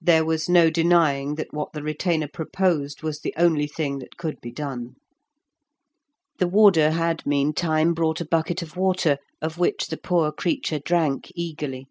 There 0.00 0.24
was 0.24 0.48
no 0.48 0.70
denying 0.70 1.34
that 1.34 1.52
what 1.52 1.74
the 1.74 1.82
retainer 1.82 2.28
proposed 2.32 3.02
was 3.02 3.20
the 3.20 3.34
only 3.36 3.66
thing 3.66 3.98
that 3.98 4.16
could 4.16 4.40
be 4.40 4.50
done. 4.50 4.94
The 6.38 6.48
warder 6.48 6.92
had 6.92 7.26
meantime 7.26 7.92
brought 7.92 8.22
a 8.22 8.26
bucket 8.26 8.62
of 8.62 8.74
water, 8.74 9.18
of 9.42 9.58
which 9.58 9.88
the 9.88 9.98
poor 9.98 10.32
creature 10.32 10.78
drank 10.78 11.30
eagerly. 11.34 11.88